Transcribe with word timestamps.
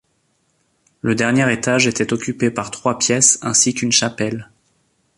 Le 1.01 1.13
dernier 1.13 1.53
étage 1.53 1.85
était 1.85 2.11
occupé 2.11 2.49
par 2.49 2.71
trois 2.71 2.97
pièces 2.97 3.37
ainsi 3.43 3.75
qu'une 3.75 3.91
chapelle. 3.91 4.49